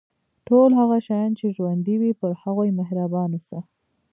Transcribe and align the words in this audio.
ټول 0.47 0.69
هغه 0.79 0.97
شیان 1.07 1.31
چې 1.39 1.53
ژوندي 1.55 1.95
وي 2.01 2.11
پر 2.19 2.31
هغوی 2.43 2.69
مهربان 2.79 3.29
اوسه. 3.35 3.59